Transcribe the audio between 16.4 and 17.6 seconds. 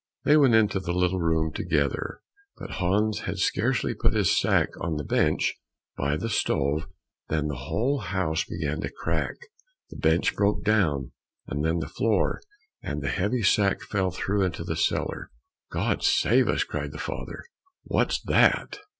us!" cried the father,